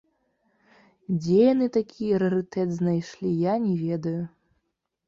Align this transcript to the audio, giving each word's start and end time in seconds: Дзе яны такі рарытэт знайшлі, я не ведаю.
Дзе 1.17 1.37
яны 1.53 1.67
такі 1.77 2.05
рарытэт 2.25 2.69
знайшлі, 2.79 3.39
я 3.51 3.63
не 3.69 3.73
ведаю. 3.87 4.21